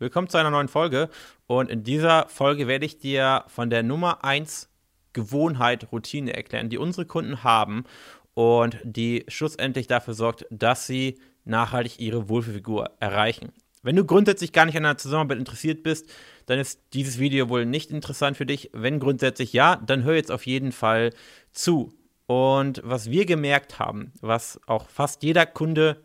Willkommen 0.00 0.28
zu 0.28 0.38
einer 0.38 0.50
neuen 0.50 0.66
Folge. 0.66 1.08
Und 1.46 1.70
in 1.70 1.84
dieser 1.84 2.26
Folge 2.26 2.66
werde 2.66 2.84
ich 2.84 2.98
dir 2.98 3.44
von 3.46 3.70
der 3.70 3.84
Nummer 3.84 4.24
1 4.24 4.68
Gewohnheit, 5.12 5.92
Routine 5.92 6.34
erklären, 6.34 6.68
die 6.68 6.78
unsere 6.78 7.06
Kunden 7.06 7.44
haben 7.44 7.84
und 8.34 8.76
die 8.82 9.24
schlussendlich 9.28 9.86
dafür 9.86 10.14
sorgt, 10.14 10.46
dass 10.50 10.88
sie 10.88 11.20
nachhaltig 11.44 12.00
ihre 12.00 12.28
Wohlfühlfigur 12.28 12.90
erreichen. 12.98 13.52
Wenn 13.84 13.94
du 13.94 14.04
grundsätzlich 14.04 14.52
gar 14.52 14.66
nicht 14.66 14.76
an 14.76 14.84
einer 14.84 14.98
Zusammenarbeit 14.98 15.38
interessiert 15.38 15.84
bist, 15.84 16.10
dann 16.46 16.58
ist 16.58 16.80
dieses 16.92 17.20
Video 17.20 17.48
wohl 17.48 17.64
nicht 17.64 17.92
interessant 17.92 18.36
für 18.36 18.46
dich. 18.46 18.70
Wenn 18.72 18.98
grundsätzlich 18.98 19.52
ja, 19.52 19.76
dann 19.76 20.02
hör 20.02 20.16
jetzt 20.16 20.32
auf 20.32 20.44
jeden 20.44 20.72
Fall 20.72 21.10
zu. 21.52 21.94
Und 22.26 22.80
was 22.82 23.12
wir 23.12 23.26
gemerkt 23.26 23.78
haben, 23.78 24.10
was 24.20 24.60
auch 24.66 24.88
fast 24.88 25.22
jeder 25.22 25.46
Kunde 25.46 26.02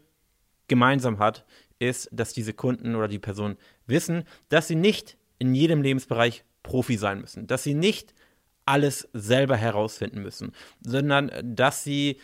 gemeinsam 0.68 1.18
hat, 1.18 1.44
ist, 1.80 2.09
dass 2.11 2.34
diese 2.34 2.54
Kunden 2.54 2.96
oder 2.96 3.07
die 3.07 3.20
Personen 3.20 3.57
wissen, 3.88 4.23
dass 4.50 4.68
sie 4.68 4.75
nicht 4.75 5.18
in 5.39 5.55
jedem 5.55 5.82
Lebensbereich 5.82 6.43
Profi 6.64 6.97
sein 6.97 7.21
müssen, 7.21 7.47
dass 7.47 7.64
sie 7.64 7.74
nicht 7.74 8.14
alles 8.65 9.10
selber 9.14 9.56
herausfinden 9.56 10.21
müssen, 10.21 10.51
sondern 10.82 11.32
dass 11.43 11.84
sie 11.84 12.20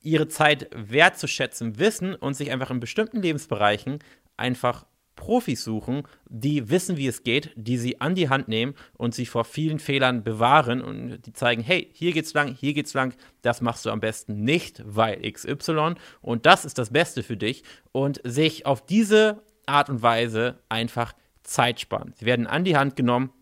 ihre 0.00 0.28
Zeit 0.28 0.68
wertzuschätzen 0.74 1.78
wissen 1.78 2.14
und 2.14 2.34
sich 2.34 2.50
einfach 2.50 2.70
in 2.70 2.80
bestimmten 2.80 3.22
Lebensbereichen 3.22 4.00
einfach 4.36 4.86
Profis 5.16 5.64
suchen, 5.64 6.02
die 6.28 6.70
wissen, 6.70 6.96
wie 6.96 7.08
es 7.08 7.24
geht, 7.24 7.50
die 7.56 7.78
sie 7.78 8.00
an 8.00 8.14
die 8.14 8.28
Hand 8.28 8.46
nehmen 8.48 8.74
und 8.96 9.14
sie 9.14 9.26
vor 9.26 9.44
vielen 9.44 9.80
Fehlern 9.80 10.22
bewahren 10.22 10.80
und 10.80 11.22
die 11.26 11.32
zeigen, 11.32 11.62
hey, 11.62 11.90
hier 11.92 12.12
geht's 12.12 12.34
lang, 12.34 12.54
hier 12.54 12.74
geht's 12.74 12.94
lang, 12.94 13.14
das 13.42 13.60
machst 13.60 13.84
du 13.84 13.90
am 13.90 14.00
besten 14.00 14.44
nicht, 14.44 14.82
weil 14.86 15.20
XY 15.20 15.94
und 16.20 16.46
das 16.46 16.64
ist 16.64 16.78
das 16.78 16.90
Beste 16.90 17.22
für 17.22 17.36
dich 17.36 17.64
und 17.92 18.20
sich 18.22 18.66
auf 18.66 18.84
diese 18.86 19.42
Art 19.66 19.90
und 19.90 20.02
Weise 20.02 20.60
einfach 20.68 21.14
Zeit 21.42 21.80
sparen. 21.80 22.12
Sie 22.16 22.26
werden 22.26 22.46
an 22.46 22.64
die 22.64 22.76
Hand 22.76 22.94
genommen, 22.94 23.32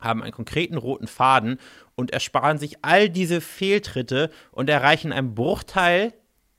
haben 0.00 0.22
einen 0.22 0.32
konkreten 0.32 0.76
roten 0.76 1.06
Faden 1.06 1.58
und 1.94 2.10
ersparen 2.10 2.58
sich 2.58 2.78
all 2.82 3.08
diese 3.08 3.40
Fehltritte 3.40 4.30
und 4.52 4.68
erreichen 4.68 5.12
einen 5.12 5.34
Bruchteil 5.34 6.12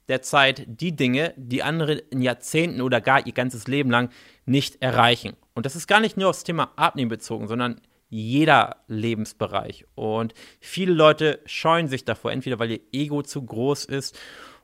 der 0.08 0.22
Zeit 0.22 0.64
die 0.66 0.94
Dinge, 0.94 1.34
die 1.36 1.62
andere 1.62 1.94
in 1.94 2.22
Jahrzehnten 2.22 2.80
oder 2.80 3.00
gar 3.00 3.26
ihr 3.26 3.32
ganzes 3.32 3.66
Leben 3.66 3.90
lang 3.90 4.10
nicht 4.44 4.80
erreichen. 4.82 5.34
Und 5.54 5.66
das 5.66 5.76
ist 5.76 5.86
gar 5.86 6.00
nicht 6.00 6.16
nur 6.16 6.30
aufs 6.30 6.44
Thema 6.44 6.72
Abnehmen 6.76 7.08
bezogen, 7.08 7.48
sondern 7.48 7.80
jeder 8.08 8.76
Lebensbereich. 8.86 9.84
Und 9.94 10.34
viele 10.60 10.92
Leute 10.92 11.40
scheuen 11.44 11.88
sich 11.88 12.04
davor, 12.04 12.32
entweder 12.32 12.58
weil 12.58 12.70
ihr 12.70 12.80
Ego 12.92 13.22
zu 13.22 13.42
groß 13.42 13.86
ist 13.86 14.16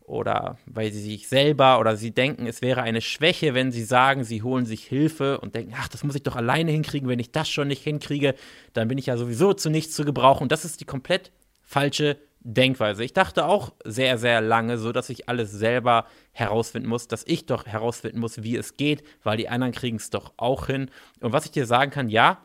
oder 0.04 0.58
weil 0.66 0.92
sie 0.92 1.00
sich 1.00 1.28
selber 1.28 1.80
oder 1.80 1.96
sie 1.96 2.12
denken, 2.12 2.46
es 2.46 2.62
wäre 2.62 2.82
eine 2.82 3.00
Schwäche, 3.00 3.54
wenn 3.54 3.72
sie 3.72 3.84
sagen, 3.84 4.24
sie 4.24 4.42
holen 4.42 4.66
sich 4.66 4.84
Hilfe 4.84 5.40
und 5.40 5.54
denken, 5.54 5.74
ach, 5.76 5.88
das 5.88 6.04
muss 6.04 6.14
ich 6.14 6.22
doch 6.22 6.36
alleine 6.36 6.70
hinkriegen, 6.70 7.08
wenn 7.08 7.18
ich 7.18 7.32
das 7.32 7.48
schon 7.48 7.68
nicht 7.68 7.82
hinkriege, 7.82 8.34
dann 8.72 8.88
bin 8.88 8.98
ich 8.98 9.06
ja 9.06 9.16
sowieso 9.16 9.54
zu 9.54 9.70
nichts 9.70 9.94
zu 9.94 10.04
gebrauchen. 10.04 10.44
Und 10.44 10.52
das 10.52 10.64
ist 10.64 10.80
die 10.80 10.84
komplett 10.84 11.32
falsche 11.62 12.18
Denkweise. 12.44 13.04
Ich 13.04 13.12
dachte 13.12 13.46
auch 13.46 13.72
sehr, 13.84 14.18
sehr 14.18 14.40
lange 14.40 14.78
so, 14.78 14.92
dass 14.92 15.10
ich 15.10 15.28
alles 15.28 15.52
selber 15.52 16.06
herausfinden 16.32 16.88
muss, 16.88 17.06
dass 17.06 17.24
ich 17.26 17.46
doch 17.46 17.66
herausfinden 17.66 18.18
muss, 18.18 18.42
wie 18.42 18.56
es 18.56 18.76
geht, 18.76 19.04
weil 19.22 19.36
die 19.36 19.48
anderen 19.48 19.72
kriegen 19.72 19.96
es 19.96 20.10
doch 20.10 20.32
auch 20.36 20.66
hin. 20.66 20.90
Und 21.20 21.32
was 21.32 21.44
ich 21.44 21.52
dir 21.52 21.66
sagen 21.66 21.92
kann, 21.92 22.08
ja, 22.08 22.44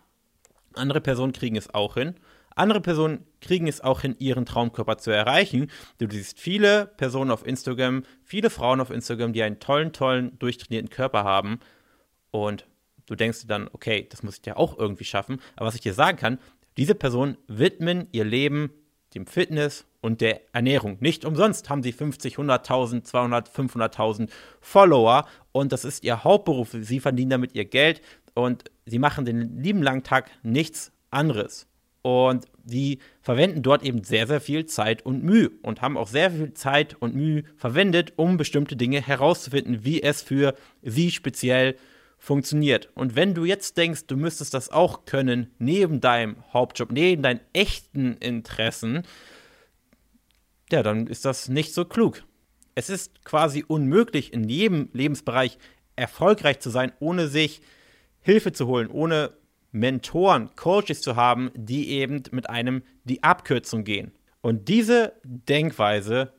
andere 0.76 1.02
Personen 1.02 1.34
kriegen 1.34 1.56
es 1.56 1.74
auch 1.74 1.96
hin. 1.96 2.16
Andere 2.56 2.82
Personen 2.82 3.26
kriegen 3.42 3.68
es 3.68 3.82
auch 3.82 4.02
hin, 4.02 4.16
ihren 4.18 4.46
Traumkörper 4.46 4.98
zu 4.98 5.12
erreichen. 5.12 5.70
Du 6.00 6.08
siehst 6.10 6.40
viele 6.40 6.88
Personen 6.98 7.30
auf 7.32 7.46
Instagram, 7.46 8.04
viele 8.24 8.50
Frauen 8.50 8.82
auf 8.82 8.90
Instagram, 8.90 9.34
die 9.34 9.44
einen 9.44 9.60
tollen, 9.60 9.94
tollen, 9.94 10.38
durchtrainierten 10.40 10.90
Körper 10.90 11.24
haben. 11.24 11.60
Und 12.32 12.66
du 13.06 13.16
denkst 13.16 13.42
dir 13.42 13.48
dann, 13.48 13.70
okay, 13.74 14.08
das 14.10 14.24
muss 14.24 14.40
ich 14.40 14.46
ja 14.46 14.58
auch 14.58 14.78
irgendwie 14.78 15.06
schaffen. 15.06 15.40
Aber 15.56 15.68
was 15.68 15.76
ich 15.76 15.82
dir 15.82 15.94
sagen 15.94 16.18
kann, 16.18 16.40
diese 16.78 16.96
Personen 16.96 17.38
widmen 17.48 18.08
ihr 18.12 18.26
Leben 18.26 18.72
dem 19.16 19.26
Fitness 19.26 19.86
und 20.02 20.22
der 20.22 20.42
Ernährung. 20.54 20.98
Nicht 21.00 21.26
umsonst 21.26 21.70
haben 21.70 21.84
sie 21.84 21.92
50, 21.92 22.38
100.000, 22.38 23.04
200, 23.04 23.50
500.000 23.50 24.30
Follower 24.62 25.26
und 25.52 25.72
das 25.72 25.86
ist 25.86 26.04
ihr 26.04 26.24
Hauptberuf. 26.24 26.76
Sie 26.80 27.00
verdienen 27.00 27.32
damit 27.32 27.56
ihr 27.56 27.66
Geld 27.66 28.02
und 28.34 28.66
sie 28.86 29.00
machen 29.00 29.26
den 29.26 29.62
lieben 29.62 29.82
langen 29.82 30.04
Tag 30.04 30.30
nichts 30.44 30.92
anderes. 31.10 31.68
Und 32.04 32.46
sie 32.64 33.00
verwenden 33.22 33.64
dort 33.64 33.84
eben 33.84 34.04
sehr, 34.04 34.28
sehr 34.28 34.40
viel 34.40 34.66
Zeit 34.66 35.06
und 35.06 35.24
Mühe 35.24 35.52
und 35.62 35.82
haben 35.82 35.98
auch 35.98 36.08
sehr 36.08 36.32
viel 36.32 36.54
Zeit 36.54 36.96
und 37.00 37.16
Mühe 37.16 37.44
verwendet, 37.58 38.14
um 38.16 38.38
bestimmte 38.38 38.78
Dinge 38.78 39.02
herauszufinden, 39.02 39.84
wie 39.84 40.02
es 40.02 40.22
für 40.22 40.54
sie 40.82 41.12
speziell 41.12 41.72
funktioniert. 41.72 41.97
Und 42.20 43.16
wenn 43.16 43.34
du 43.34 43.46
jetzt 43.46 43.78
denkst, 43.78 44.08
du 44.08 44.18
müsstest 44.18 44.54
das 44.54 44.70
auch 44.70 45.06
können, 45.06 45.52
neben 45.60 46.02
deinem 46.02 46.44
Hauptjob, 46.52 46.92
neben 46.92 47.24
deinen 47.24 47.40
echten 47.54 48.18
Interessen, 48.18 49.04
ja, 50.72 50.84
dann 50.84 51.08
ist 51.08 51.26
das 51.26 51.48
nicht 51.48 51.74
so 51.74 51.86
klug. 51.86 52.24
Es 52.76 52.90
ist 52.90 53.24
quasi 53.24 53.64
unmöglich, 53.66 54.34
in 54.34 54.50
jedem 54.50 54.90
Lebensbereich 54.94 55.58
erfolgreich 55.96 56.60
zu 56.60 56.70
sein, 56.70 56.92
ohne 57.00 57.28
sich 57.28 57.62
Hilfe 58.20 58.52
zu 58.52 58.68
holen, 58.68 58.90
ohne 58.90 59.34
Mentoren, 59.72 60.56
Coaches 60.56 61.02
zu 61.02 61.16
haben, 61.16 61.52
die 61.56 61.90
eben 61.90 62.24
mit 62.32 62.50
einem 62.50 62.84
die 63.04 63.24
Abkürzung 63.24 63.84
gehen. 63.84 64.12
Und 64.42 64.68
diese 64.68 65.14
Denkweise 65.24 66.34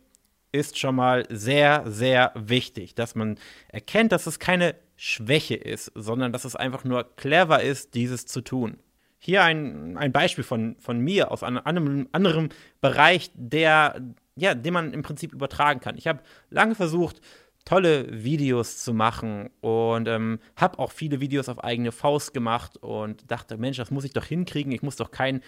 ist 0.53 0.79
schon 0.79 0.95
mal 0.95 1.27
sehr, 1.29 1.85
sehr 1.87 2.33
wichtig, 2.35 2.95
dass 2.95 3.15
man 3.15 3.39
erkennt, 3.69 4.13
dass 4.13 4.27
es 4.27 4.39
keine 4.39 4.75
Schwäche 5.01 5.55
ist, 5.55 5.93
sondern 5.95 6.33
dass 6.33 6.45
es 6.45 6.57
einfach 6.57 6.83
nur 6.83 7.05
clever 7.17 7.63
ist, 7.63 7.95
dieses 7.95 8.27
zu 8.27 8.41
tun. 8.41 8.79
Hier 9.21 9.45
ein, 9.45 9.97
ein 9.97 10.13
Beispiel 10.13 10.45
von, 10.45 10.77
von 10.81 10.99
mir 10.99 11.31
aus 11.31 11.43
einem, 11.43 11.61
einem 11.65 12.09
anderen 12.13 12.51
Bereich, 12.81 13.31
der, 13.35 14.01
ja, 14.35 14.55
den 14.55 14.75
man 14.75 14.93
im 14.93 15.03
Prinzip 15.03 15.33
übertragen 15.33 15.81
kann. 15.81 15.97
Ich 15.97 16.09
habe 16.09 16.23
lange 16.51 16.75
versucht, 16.75 17.21
tolle 17.65 18.25
Videos 18.25 18.79
zu 18.79 18.93
machen 18.93 19.51
und 19.61 20.09
ähm, 20.09 20.41
habe 20.57 20.79
auch 20.81 20.91
viele 20.91 21.21
Videos 21.21 21.49
auf 21.49 21.63
eigene 21.63 21.93
Faust 21.93 22.35
gemacht 22.35 22.77
und 22.79 23.31
dachte, 23.31 23.57
Mensch, 23.57 23.77
das 23.77 23.93
muss 23.93 24.05
ich 24.05 24.13
doch 24.13 24.25
hinkriegen. 24.25 24.73
Ich 24.73 24.83
muss 24.83 24.97
doch 24.97 25.13
keinen 25.13 25.43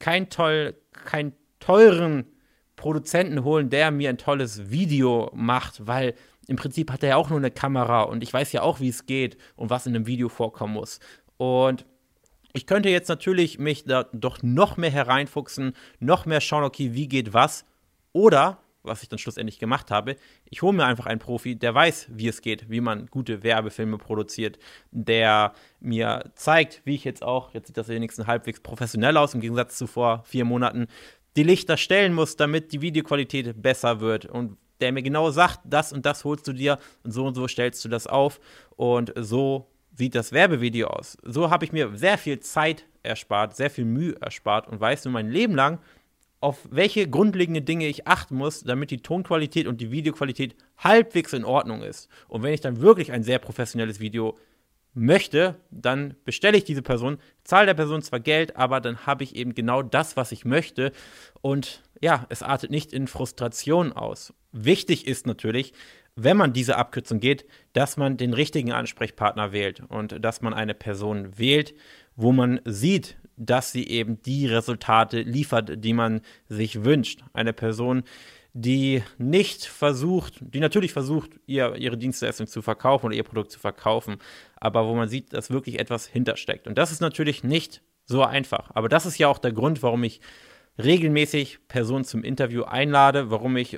kein 0.00 0.30
toll, 0.30 0.74
kein 1.04 1.32
teuren 1.60 2.26
Produzenten 2.76 3.42
holen, 3.42 3.70
der 3.70 3.90
mir 3.90 4.10
ein 4.10 4.18
tolles 4.18 4.70
Video 4.70 5.30
macht, 5.34 5.86
weil 5.86 6.14
im 6.46 6.56
Prinzip 6.56 6.92
hat 6.92 7.02
er 7.02 7.10
ja 7.10 7.16
auch 7.16 7.30
nur 7.30 7.38
eine 7.38 7.50
Kamera 7.50 8.02
und 8.02 8.22
ich 8.22 8.32
weiß 8.32 8.52
ja 8.52 8.62
auch, 8.62 8.80
wie 8.80 8.88
es 8.88 9.06
geht 9.06 9.36
und 9.56 9.70
was 9.70 9.86
in 9.86 9.96
einem 9.96 10.06
Video 10.06 10.28
vorkommen 10.28 10.74
muss. 10.74 11.00
Und 11.36 11.84
ich 12.52 12.66
könnte 12.66 12.88
jetzt 12.88 13.08
natürlich 13.08 13.58
mich 13.58 13.84
da 13.84 14.04
doch 14.12 14.42
noch 14.42 14.76
mehr 14.76 14.90
hereinfuchsen, 14.90 15.74
noch 15.98 16.24
mehr 16.24 16.40
schauen, 16.40 16.64
okay, 16.64 16.94
wie 16.94 17.08
geht 17.08 17.34
was. 17.34 17.64
Oder 18.12 18.58
was 18.86 19.02
ich 19.02 19.08
dann 19.08 19.18
schlussendlich 19.18 19.58
gemacht 19.58 19.90
habe. 19.90 20.16
Ich 20.48 20.62
hole 20.62 20.74
mir 20.74 20.86
einfach 20.86 21.06
einen 21.06 21.18
Profi, 21.18 21.56
der 21.56 21.74
weiß, 21.74 22.08
wie 22.10 22.28
es 22.28 22.40
geht, 22.40 22.70
wie 22.70 22.80
man 22.80 23.06
gute 23.06 23.42
Werbefilme 23.42 23.98
produziert, 23.98 24.58
der 24.90 25.52
mir 25.80 26.30
zeigt, 26.34 26.82
wie 26.84 26.94
ich 26.94 27.04
jetzt 27.04 27.22
auch, 27.22 27.52
jetzt 27.52 27.66
sieht 27.66 27.76
das 27.76 27.88
wenigstens 27.88 28.26
halbwegs 28.26 28.60
professionell 28.60 29.16
aus, 29.16 29.34
im 29.34 29.40
Gegensatz 29.40 29.76
zu 29.76 29.86
vor 29.86 30.22
vier 30.24 30.44
Monaten, 30.44 30.86
die 31.36 31.42
Lichter 31.42 31.76
stellen 31.76 32.14
muss, 32.14 32.36
damit 32.36 32.72
die 32.72 32.80
Videoqualität 32.80 33.60
besser 33.60 34.00
wird 34.00 34.26
und 34.26 34.56
der 34.80 34.92
mir 34.92 35.02
genau 35.02 35.30
sagt, 35.30 35.60
das 35.64 35.92
und 35.92 36.04
das 36.04 36.24
holst 36.24 36.46
du 36.48 36.52
dir 36.52 36.78
und 37.02 37.12
so 37.12 37.26
und 37.26 37.34
so 37.34 37.48
stellst 37.48 37.84
du 37.84 37.88
das 37.88 38.06
auf 38.06 38.40
und 38.76 39.12
so 39.16 39.70
sieht 39.94 40.14
das 40.14 40.32
Werbevideo 40.32 40.88
aus. 40.88 41.16
So 41.22 41.50
habe 41.50 41.64
ich 41.64 41.72
mir 41.72 41.96
sehr 41.96 42.18
viel 42.18 42.40
Zeit 42.40 42.84
erspart, 43.02 43.56
sehr 43.56 43.70
viel 43.70 43.84
Mühe 43.84 44.16
erspart 44.20 44.68
und 44.68 44.80
weiß 44.80 45.04
nun 45.04 45.14
mein 45.14 45.30
Leben 45.30 45.54
lang, 45.54 45.78
auf 46.40 46.68
welche 46.70 47.08
grundlegenden 47.08 47.64
Dinge 47.64 47.86
ich 47.86 48.06
achten 48.06 48.36
muss, 48.36 48.60
damit 48.60 48.90
die 48.90 48.98
Tonqualität 48.98 49.66
und 49.66 49.80
die 49.80 49.90
Videoqualität 49.90 50.54
halbwegs 50.76 51.32
in 51.32 51.44
Ordnung 51.44 51.82
ist. 51.82 52.08
Und 52.28 52.42
wenn 52.42 52.52
ich 52.52 52.60
dann 52.60 52.80
wirklich 52.80 53.12
ein 53.12 53.22
sehr 53.22 53.38
professionelles 53.38 54.00
Video 54.00 54.38
möchte, 54.96 55.56
dann 55.70 56.16
bestelle 56.24 56.56
ich 56.56 56.64
diese 56.64 56.82
Person, 56.82 57.18
zahle 57.44 57.66
der 57.66 57.74
Person 57.74 58.02
zwar 58.02 58.18
Geld, 58.18 58.56
aber 58.56 58.80
dann 58.80 59.06
habe 59.06 59.24
ich 59.24 59.36
eben 59.36 59.54
genau 59.54 59.82
das, 59.82 60.16
was 60.16 60.32
ich 60.32 60.44
möchte. 60.44 60.90
Und 61.42 61.82
ja, 62.00 62.26
es 62.30 62.42
artet 62.42 62.70
nicht 62.70 62.92
in 62.92 63.06
Frustration 63.06 63.92
aus. 63.92 64.32
Wichtig 64.52 65.06
ist 65.06 65.26
natürlich, 65.26 65.74
wenn 66.14 66.38
man 66.38 66.54
diese 66.54 66.76
Abkürzung 66.76 67.20
geht, 67.20 67.44
dass 67.74 67.98
man 67.98 68.16
den 68.16 68.32
richtigen 68.32 68.72
Ansprechpartner 68.72 69.52
wählt 69.52 69.82
und 69.88 70.24
dass 70.24 70.40
man 70.40 70.54
eine 70.54 70.74
Person 70.74 71.38
wählt, 71.38 71.74
wo 72.16 72.32
man 72.32 72.60
sieht, 72.64 73.18
dass 73.36 73.72
sie 73.72 73.86
eben 73.86 74.22
die 74.22 74.46
Resultate 74.46 75.20
liefert, 75.20 75.84
die 75.84 75.92
man 75.92 76.22
sich 76.48 76.84
wünscht. 76.84 77.22
Eine 77.34 77.52
Person, 77.52 78.04
die 78.58 79.02
nicht 79.18 79.66
versucht, 79.66 80.38
die 80.40 80.60
natürlich 80.60 80.94
versucht, 80.94 81.30
ihr, 81.44 81.76
ihre 81.76 81.98
Dienstleistung 81.98 82.46
zu 82.46 82.62
verkaufen 82.62 83.06
oder 83.06 83.14
ihr 83.14 83.22
Produkt 83.22 83.50
zu 83.50 83.58
verkaufen, 83.58 84.16
aber 84.56 84.86
wo 84.86 84.94
man 84.94 85.10
sieht, 85.10 85.34
dass 85.34 85.50
wirklich 85.50 85.78
etwas 85.78 86.06
hintersteckt. 86.06 86.66
Und 86.66 86.78
das 86.78 86.90
ist 86.90 87.02
natürlich 87.02 87.44
nicht 87.44 87.82
so 88.06 88.22
einfach. 88.22 88.70
Aber 88.74 88.88
das 88.88 89.04
ist 89.04 89.18
ja 89.18 89.28
auch 89.28 89.36
der 89.36 89.52
Grund, 89.52 89.82
warum 89.82 90.04
ich 90.04 90.22
regelmäßig 90.82 91.58
Personen 91.68 92.04
zum 92.04 92.24
Interview 92.24 92.62
einlade, 92.62 93.30
warum 93.30 93.58
ich 93.58 93.76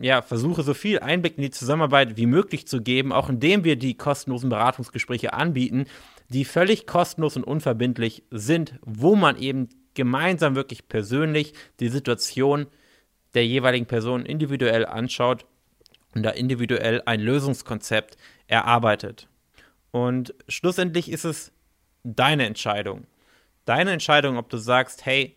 ja, 0.00 0.22
versuche, 0.22 0.62
so 0.62 0.74
viel 0.74 1.00
Einblick 1.00 1.36
in 1.36 1.42
die 1.42 1.50
Zusammenarbeit 1.50 2.16
wie 2.16 2.26
möglich 2.26 2.68
zu 2.68 2.82
geben, 2.82 3.12
auch 3.12 3.30
indem 3.30 3.64
wir 3.64 3.74
die 3.74 3.96
kostenlosen 3.96 4.48
Beratungsgespräche 4.48 5.32
anbieten, 5.32 5.86
die 6.28 6.44
völlig 6.44 6.86
kostenlos 6.86 7.36
und 7.36 7.42
unverbindlich 7.42 8.22
sind, 8.30 8.78
wo 8.82 9.16
man 9.16 9.36
eben 9.36 9.70
gemeinsam 9.94 10.54
wirklich 10.54 10.86
persönlich 10.86 11.52
die 11.80 11.88
Situation 11.88 12.68
der 13.34 13.46
jeweiligen 13.46 13.86
Person 13.86 14.26
individuell 14.26 14.86
anschaut 14.86 15.46
und 16.14 16.22
da 16.22 16.30
individuell 16.30 17.02
ein 17.06 17.20
Lösungskonzept 17.20 18.16
erarbeitet. 18.46 19.28
Und 19.90 20.34
schlussendlich 20.48 21.10
ist 21.10 21.24
es 21.24 21.52
deine 22.02 22.46
Entscheidung. 22.46 23.06
Deine 23.64 23.92
Entscheidung, 23.92 24.36
ob 24.36 24.48
du 24.48 24.56
sagst, 24.56 25.06
hey, 25.06 25.36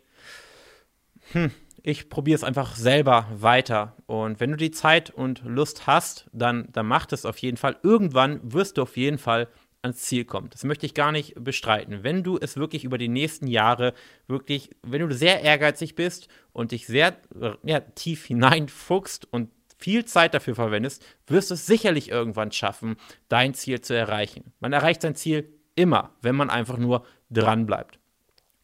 hm, 1.31 1.51
ich 1.83 2.09
probiere 2.09 2.35
es 2.35 2.43
einfach 2.43 2.75
selber 2.75 3.27
weiter. 3.35 3.95
Und 4.05 4.39
wenn 4.39 4.51
du 4.51 4.57
die 4.57 4.71
Zeit 4.71 5.09
und 5.09 5.43
Lust 5.43 5.85
hast, 5.85 6.29
dann, 6.31 6.69
dann 6.71 6.87
mach 6.87 7.05
das 7.05 7.25
auf 7.25 7.37
jeden 7.39 7.57
Fall. 7.57 7.77
Irgendwann 7.83 8.39
wirst 8.43 8.77
du 8.77 8.83
auf 8.83 8.95
jeden 8.97 9.17
Fall 9.17 9.47
ans 9.83 10.01
Ziel 10.01 10.25
kommen. 10.25 10.49
Das 10.49 10.63
möchte 10.63 10.85
ich 10.85 10.93
gar 10.93 11.11
nicht 11.11 11.35
bestreiten. 11.43 12.03
Wenn 12.03 12.23
du 12.23 12.37
es 12.39 12.57
wirklich 12.57 12.83
über 12.83 12.97
die 12.97 13.09
nächsten 13.09 13.47
Jahre 13.47 13.93
wirklich, 14.27 14.71
wenn 14.81 15.07
du 15.07 15.13
sehr 15.13 15.41
ehrgeizig 15.41 15.95
bist 15.95 16.29
und 16.53 16.71
dich 16.71 16.87
sehr 16.87 17.17
ja, 17.63 17.81
tief 17.81 18.25
hineinfuchst 18.25 19.27
und 19.31 19.49
viel 19.77 20.05
Zeit 20.05 20.33
dafür 20.33 20.55
verwendest, 20.55 21.05
wirst 21.27 21.49
du 21.49 21.55
es 21.55 21.65
sicherlich 21.65 22.09
irgendwann 22.09 22.53
schaffen, 22.53 22.95
dein 23.27 23.53
Ziel 23.53 23.81
zu 23.81 23.93
erreichen. 23.93 24.53
Man 24.61 24.71
erreicht 24.71 25.01
sein 25.01 25.15
Ziel 25.15 25.49
immer, 25.75 26.11
wenn 26.21 26.35
man 26.35 26.49
einfach 26.49 26.77
nur 26.77 27.05
dran 27.29 27.65
bleibt. 27.65 27.99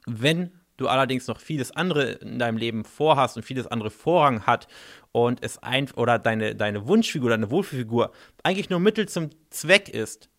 Wenn 0.06 0.52
du 0.78 0.88
allerdings 0.88 1.28
noch 1.28 1.42
vieles 1.42 1.72
andere 1.72 2.12
in 2.12 2.40
deinem 2.40 2.56
Leben 2.56 2.86
vorhast 2.86 3.36
und 3.36 3.44
vieles 3.44 3.68
andere 3.68 3.90
Vorrang 3.90 4.46
hat 4.46 4.68
und 5.12 5.44
es 5.44 5.62
ein 5.62 5.92
oder 5.92 6.18
deine, 6.18 6.56
deine 6.56 6.88
Wunschfigur, 6.88 7.30
deine 7.30 7.52
Wohlfühlfigur 7.52 8.14
eigentlich 8.44 8.70
nur 8.70 8.80
Mittel 8.80 9.10
zum 9.10 9.30
Zweck 9.50 9.90
ist, 9.90 10.30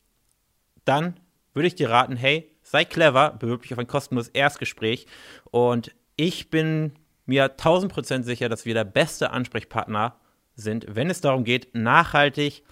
dann 0.85 1.19
würde 1.53 1.67
ich 1.67 1.75
dir 1.75 1.91
raten, 1.91 2.17
hey, 2.17 2.51
sei 2.63 2.85
clever, 2.85 3.31
bewirb 3.39 3.63
dich 3.63 3.73
auf 3.73 3.79
ein 3.79 3.87
kostenloses 3.87 4.31
Erstgespräch 4.33 5.07
und 5.51 5.95
ich 6.17 6.51
bin 6.51 6.93
mir 7.27 7.57
1000% 7.57 8.23
sicher, 8.23 8.49
dass 8.49 8.67
wir 8.67 8.75
der 8.75 8.85
beste 8.85 9.31
Ansprechpartner 9.31 10.17
sind, 10.55 10.87
wenn 10.89 11.11
es 11.11 11.21
darum 11.21 11.45
geht, 11.45 11.75
nachhaltig 11.75 12.63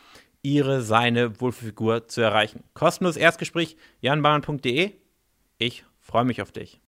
ihre, 0.43 0.83
seine 0.83 1.41
Wohlfühlfigur 1.41 2.09
zu 2.09 2.21
erreichen. 2.21 2.63
Kostenloses 2.75 3.21
Erstgespräch, 3.21 3.77
janbahn.de. 4.01 4.93
Ich 5.59 5.85
freue 6.01 6.25
mich 6.25 6.43
auf 6.43 6.53
dich. 6.53 6.81